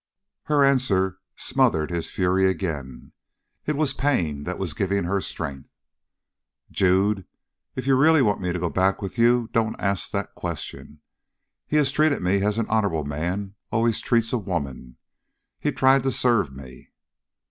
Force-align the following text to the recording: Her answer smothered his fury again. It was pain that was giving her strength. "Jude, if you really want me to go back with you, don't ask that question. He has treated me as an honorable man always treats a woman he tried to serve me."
Her 0.45 0.65
answer 0.65 1.19
smothered 1.35 1.91
his 1.91 2.09
fury 2.09 2.49
again. 2.49 3.11
It 3.67 3.75
was 3.75 3.93
pain 3.93 4.45
that 4.45 4.57
was 4.57 4.73
giving 4.73 5.03
her 5.03 5.21
strength. 5.21 5.69
"Jude, 6.71 7.27
if 7.75 7.85
you 7.85 7.95
really 7.95 8.23
want 8.23 8.41
me 8.41 8.51
to 8.51 8.57
go 8.57 8.71
back 8.71 8.99
with 8.99 9.19
you, 9.19 9.51
don't 9.53 9.79
ask 9.79 10.09
that 10.09 10.33
question. 10.33 11.01
He 11.67 11.77
has 11.77 11.91
treated 11.91 12.23
me 12.23 12.41
as 12.41 12.57
an 12.57 12.65
honorable 12.67 13.03
man 13.03 13.53
always 13.71 14.01
treats 14.01 14.33
a 14.33 14.39
woman 14.39 14.97
he 15.59 15.71
tried 15.71 16.01
to 16.01 16.11
serve 16.11 16.51
me." 16.51 16.89